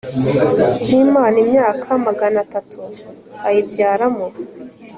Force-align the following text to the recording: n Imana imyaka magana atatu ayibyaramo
n 0.87 0.89
Imana 1.05 1.35
imyaka 1.43 1.85
magana 2.05 2.37
atatu 2.45 2.79
ayibyaramo 3.47 4.27